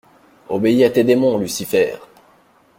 [0.49, 1.97] Obéis à tes démons, Lucifer!